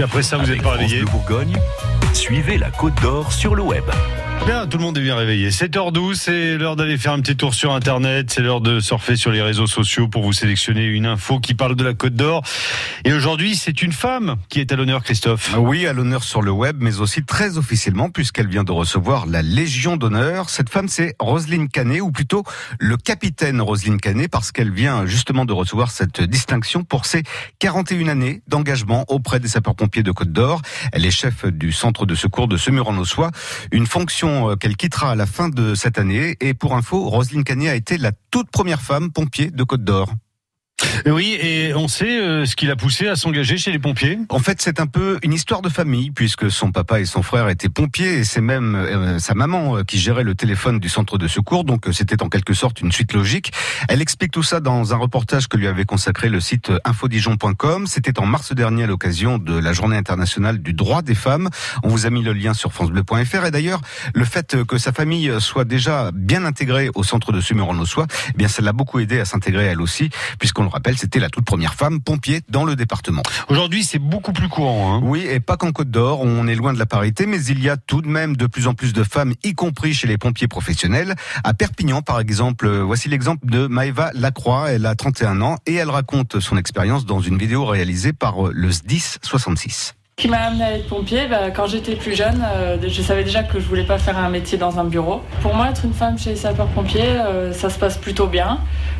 Après 0.00 0.22
ça, 0.22 0.38
vous 0.38 0.44
Avec 0.44 0.60
êtes 0.60 0.62
pas. 0.62 0.78
Bleu 0.78 1.04
Bourgogne, 1.04 1.54
suivez 2.14 2.56
la 2.56 2.70
Côte 2.70 2.98
d'Or 3.02 3.30
sur 3.30 3.54
le 3.54 3.60
web. 3.60 3.84
Bien, 4.44 4.66
tout 4.66 4.76
le 4.76 4.82
monde 4.82 4.98
est 4.98 5.02
bien 5.02 5.14
réveillé. 5.14 5.50
7h12, 5.50 6.14
c'est 6.16 6.58
l'heure 6.58 6.74
d'aller 6.74 6.98
faire 6.98 7.12
un 7.12 7.20
petit 7.20 7.36
tour 7.36 7.54
sur 7.54 7.72
Internet. 7.72 8.32
C'est 8.32 8.42
l'heure 8.42 8.60
de 8.60 8.80
surfer 8.80 9.14
sur 9.14 9.30
les 9.30 9.40
réseaux 9.40 9.68
sociaux 9.68 10.08
pour 10.08 10.24
vous 10.24 10.32
sélectionner 10.32 10.84
une 10.84 11.06
info 11.06 11.38
qui 11.38 11.54
parle 11.54 11.76
de 11.76 11.84
la 11.84 11.94
Côte 11.94 12.14
d'Or. 12.14 12.42
Et 13.04 13.12
aujourd'hui, 13.12 13.54
c'est 13.54 13.82
une 13.82 13.92
femme 13.92 14.34
qui 14.48 14.58
est 14.58 14.72
à 14.72 14.76
l'honneur, 14.76 15.04
Christophe. 15.04 15.54
Oui, 15.56 15.86
à 15.86 15.92
l'honneur 15.92 16.24
sur 16.24 16.42
le 16.42 16.50
web, 16.50 16.78
mais 16.80 16.98
aussi 16.98 17.24
très 17.24 17.56
officiellement, 17.56 18.10
puisqu'elle 18.10 18.48
vient 18.48 18.64
de 18.64 18.72
recevoir 18.72 19.26
la 19.26 19.42
Légion 19.42 19.96
d'honneur. 19.96 20.50
Cette 20.50 20.70
femme, 20.70 20.88
c'est 20.88 21.14
Roselyne 21.20 21.68
Canet, 21.68 22.00
ou 22.00 22.10
plutôt 22.10 22.42
le 22.80 22.96
capitaine 22.96 23.60
Roselyne 23.60 24.00
Canet, 24.00 24.28
parce 24.28 24.50
qu'elle 24.50 24.72
vient 24.72 25.06
justement 25.06 25.44
de 25.44 25.52
recevoir 25.52 25.92
cette 25.92 26.20
distinction 26.20 26.82
pour 26.82 27.06
ses 27.06 27.22
41 27.60 28.08
années 28.08 28.42
d'engagement 28.48 29.04
auprès 29.06 29.38
des 29.38 29.48
sapeurs-pompiers 29.48 30.02
de 30.02 30.10
Côte 30.10 30.32
d'Or. 30.32 30.62
Elle 30.90 31.06
est 31.06 31.12
chef 31.12 31.46
du 31.46 31.70
centre 31.70 32.06
de 32.06 32.16
secours 32.16 32.48
de 32.48 32.56
Semur-en-Ossois, 32.56 33.30
une 33.70 33.86
fonction 33.86 34.31
euh, 34.32 34.56
qu'elle 34.56 34.76
quittera 34.76 35.12
à 35.12 35.14
la 35.14 35.26
fin 35.26 35.48
de 35.48 35.74
cette 35.74 35.98
année. 35.98 36.36
Et 36.40 36.54
pour 36.54 36.74
info, 36.74 37.08
Roselyne 37.08 37.44
Canet 37.44 37.68
a 37.68 37.74
été 37.74 37.98
la 37.98 38.12
toute 38.30 38.50
première 38.50 38.80
femme 38.80 39.10
pompier 39.10 39.50
de 39.50 39.64
Côte 39.64 39.84
d'Or. 39.84 40.12
Oui, 41.06 41.36
et 41.40 41.74
on 41.74 41.88
sait 41.88 42.20
euh, 42.20 42.44
ce 42.44 42.56
qui 42.56 42.66
l'a 42.66 42.76
poussé 42.76 43.08
à 43.08 43.16
s'engager 43.16 43.56
chez 43.56 43.72
les 43.72 43.78
pompiers. 43.78 44.18
En 44.28 44.38
fait, 44.38 44.60
c'est 44.60 44.80
un 44.80 44.86
peu 44.86 45.18
une 45.22 45.32
histoire 45.32 45.62
de 45.62 45.68
famille, 45.68 46.10
puisque 46.10 46.50
son 46.50 46.72
papa 46.72 47.00
et 47.00 47.04
son 47.04 47.22
frère 47.22 47.48
étaient 47.48 47.68
pompiers, 47.68 48.18
et 48.18 48.24
c'est 48.24 48.40
même 48.40 48.74
euh, 48.74 49.18
sa 49.18 49.34
maman 49.34 49.78
euh, 49.78 49.82
qui 49.84 49.98
gérait 49.98 50.24
le 50.24 50.34
téléphone 50.34 50.78
du 50.78 50.88
centre 50.88 51.18
de 51.18 51.28
secours, 51.28 51.64
donc 51.64 51.88
euh, 51.88 51.92
c'était 51.92 52.22
en 52.22 52.28
quelque 52.28 52.54
sorte 52.54 52.80
une 52.80 52.92
suite 52.92 53.12
logique. 53.12 53.52
Elle 53.88 54.00
explique 54.00 54.32
tout 54.32 54.42
ça 54.42 54.60
dans 54.60 54.92
un 54.94 54.96
reportage 54.96 55.48
que 55.48 55.56
lui 55.56 55.66
avait 55.66 55.84
consacré 55.84 56.28
le 56.28 56.40
site 56.40 56.70
euh, 56.70 56.78
infodijon.com. 56.84 57.86
C'était 57.86 58.18
en 58.18 58.26
mars 58.26 58.52
dernier 58.54 58.84
à 58.84 58.86
l'occasion 58.86 59.38
de 59.38 59.58
la 59.58 59.72
journée 59.72 59.96
internationale 59.96 60.62
du 60.62 60.72
droit 60.72 61.02
des 61.02 61.14
femmes. 61.14 61.48
On 61.82 61.88
vous 61.88 62.06
a 62.06 62.10
mis 62.10 62.22
le 62.22 62.32
lien 62.32 62.54
sur 62.54 62.72
francebleu.fr, 62.72 63.44
et 63.46 63.50
d'ailleurs, 63.50 63.80
le 64.14 64.24
fait 64.24 64.54
euh, 64.54 64.64
que 64.64 64.78
sa 64.78 64.92
famille 64.92 65.32
soit 65.38 65.64
déjà 65.64 66.10
bien 66.12 66.44
intégrée 66.44 66.90
au 66.94 67.02
centre 67.02 67.32
de 67.32 67.40
Sumuron-Ossois, 67.40 68.06
eh 68.30 68.36
bien, 68.36 68.48
ça 68.48 68.62
l'a 68.62 68.72
beaucoup 68.72 68.98
aidé 69.00 69.20
à 69.20 69.24
s'intégrer 69.24 69.64
elle 69.64 69.80
aussi, 69.80 70.10
puisqu'on 70.38 70.62
le 70.62 70.68
rappelle, 70.72 70.98
c'était 70.98 71.18
la 71.18 71.28
toute 71.28 71.44
première 71.44 71.74
femme 71.74 72.00
pompier 72.00 72.40
dans 72.48 72.64
le 72.64 72.76
département. 72.76 73.22
Aujourd'hui, 73.48 73.84
c'est 73.84 73.98
beaucoup 73.98 74.32
plus 74.32 74.48
courant. 74.48 74.96
Hein. 74.96 75.00
Oui, 75.04 75.26
et 75.28 75.40
pas 75.40 75.56
qu'en 75.56 75.72
Côte 75.72 75.90
d'Or, 75.90 76.20
on 76.20 76.46
est 76.46 76.54
loin 76.54 76.72
de 76.72 76.78
la 76.78 76.86
parité, 76.86 77.26
mais 77.26 77.42
il 77.44 77.62
y 77.62 77.68
a 77.68 77.76
tout 77.76 78.02
de 78.02 78.08
même 78.08 78.36
de 78.36 78.46
plus 78.46 78.66
en 78.66 78.74
plus 78.74 78.92
de 78.92 79.04
femmes, 79.04 79.34
y 79.44 79.54
compris 79.54 79.94
chez 79.94 80.06
les 80.06 80.18
pompiers 80.18 80.48
professionnels. 80.48 81.14
À 81.44 81.54
Perpignan, 81.54 82.02
par 82.02 82.20
exemple, 82.20 82.66
euh, 82.66 82.82
voici 82.82 83.08
l'exemple 83.08 83.46
de 83.46 83.66
Maëva 83.66 84.10
Lacroix, 84.14 84.70
elle 84.70 84.86
a 84.86 84.94
31 84.94 85.40
ans, 85.40 85.56
et 85.66 85.74
elle 85.74 85.90
raconte 85.90 86.40
son 86.40 86.56
expérience 86.56 87.06
dans 87.06 87.20
une 87.20 87.38
vidéo 87.38 87.64
réalisée 87.64 88.12
par 88.12 88.48
euh, 88.48 88.52
le 88.54 88.70
SDIS 88.70 89.18
66. 89.22 89.94
Qui 90.16 90.28
m'a 90.28 90.42
amené 90.42 90.62
à 90.62 90.72
être 90.74 90.88
pompier, 90.88 91.26
bah, 91.26 91.50
quand 91.50 91.66
j'étais 91.66 91.96
plus 91.96 92.14
jeune, 92.14 92.44
euh, 92.54 92.76
je 92.86 93.02
savais 93.02 93.24
déjà 93.24 93.42
que 93.42 93.58
je 93.58 93.66
voulais 93.66 93.82
pas 93.82 93.96
faire 93.96 94.18
un 94.18 94.28
métier 94.28 94.58
dans 94.58 94.78
un 94.78 94.84
bureau. 94.84 95.22
Pour 95.40 95.54
moi, 95.54 95.70
être 95.70 95.86
une 95.86 95.94
femme 95.94 96.18
chez 96.18 96.30
les 96.30 96.36
sapeurs-pompiers, 96.36 97.02
euh, 97.02 97.52
ça 97.52 97.70
se 97.70 97.78
passe 97.78 97.96
plutôt 97.96 98.26
bien. 98.26 98.58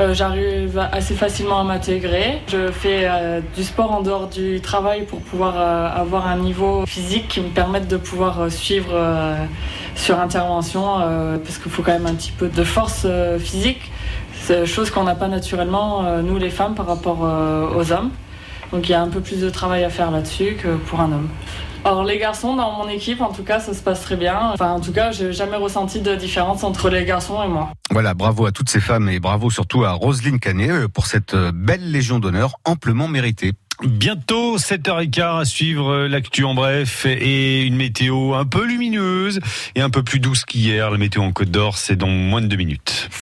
Euh, 0.00 0.14
J'arrive 0.14 0.78
assez 0.92 1.14
facilement 1.14 1.60
à 1.60 1.62
m'intégrer. 1.62 2.40
Je 2.48 2.70
fais 2.72 3.06
du 3.54 3.62
sport 3.62 3.92
en 3.92 4.00
dehors 4.00 4.28
du 4.28 4.62
travail 4.62 5.04
pour 5.04 5.20
pouvoir 5.20 5.56
avoir 5.56 6.26
un 6.26 6.38
niveau 6.38 6.86
physique 6.86 7.28
qui 7.28 7.40
me 7.42 7.50
permette 7.50 7.86
de 7.86 7.98
pouvoir 7.98 8.50
suivre 8.50 8.94
sur 9.94 10.18
intervention, 10.18 10.84
parce 11.44 11.58
qu'il 11.58 11.70
faut 11.70 11.82
quand 11.82 11.92
même 11.92 12.06
un 12.06 12.14
petit 12.14 12.32
peu 12.32 12.48
de 12.48 12.64
force 12.64 13.06
physique. 13.38 13.92
Chose 14.64 14.90
qu'on 14.90 15.04
n'a 15.04 15.14
pas 15.14 15.28
naturellement, 15.28 16.02
nous 16.22 16.38
les 16.38 16.50
femmes, 16.50 16.74
par 16.74 16.86
rapport 16.86 17.20
aux 17.20 17.92
hommes. 17.92 18.10
Donc 18.74 18.88
il 18.88 18.92
y 18.92 18.94
a 18.96 19.02
un 19.02 19.08
peu 19.08 19.20
plus 19.20 19.40
de 19.40 19.48
travail 19.50 19.84
à 19.84 19.88
faire 19.88 20.10
là-dessus 20.10 20.56
que 20.60 20.74
pour 20.74 20.98
un 20.98 21.12
homme. 21.12 21.28
Alors 21.84 22.02
les 22.02 22.18
garçons 22.18 22.56
dans 22.56 22.72
mon 22.72 22.88
équipe, 22.88 23.20
en 23.20 23.32
tout 23.32 23.44
cas, 23.44 23.60
ça 23.60 23.72
se 23.72 23.80
passe 23.80 24.00
très 24.02 24.16
bien. 24.16 24.50
Enfin, 24.52 24.72
en 24.72 24.80
tout 24.80 24.90
cas, 24.90 25.12
j'ai 25.12 25.32
jamais 25.32 25.56
ressenti 25.56 26.00
de 26.00 26.16
différence 26.16 26.64
entre 26.64 26.90
les 26.90 27.04
garçons 27.04 27.40
et 27.44 27.46
moi. 27.46 27.70
Voilà, 27.90 28.14
bravo 28.14 28.46
à 28.46 28.50
toutes 28.50 28.68
ces 28.68 28.80
femmes 28.80 29.08
et 29.08 29.20
bravo 29.20 29.48
surtout 29.48 29.84
à 29.84 29.92
Roselyne 29.92 30.40
Canet 30.40 30.70
euh, 30.70 30.88
pour 30.88 31.06
cette 31.06 31.34
euh, 31.34 31.52
belle 31.54 31.88
Légion 31.88 32.18
d'honneur 32.18 32.56
amplement 32.64 33.06
méritée. 33.06 33.52
Bientôt 33.84 34.56
7h15 34.56 35.40
à 35.40 35.44
suivre 35.44 35.90
euh, 35.90 36.08
l'actu 36.08 36.44
en 36.44 36.54
bref 36.54 37.06
et 37.06 37.62
une 37.62 37.76
météo 37.76 38.34
un 38.34 38.44
peu 38.44 38.66
lumineuse 38.66 39.38
et 39.76 39.82
un 39.82 39.90
peu 39.90 40.02
plus 40.02 40.18
douce 40.18 40.44
qu'hier. 40.44 40.90
La 40.90 40.98
météo 40.98 41.22
en 41.22 41.32
Côte 41.32 41.50
d'Or, 41.50 41.76
c'est 41.76 41.96
dans 41.96 42.08
moins 42.08 42.40
de 42.40 42.46
deux 42.46 42.56
minutes. 42.56 43.08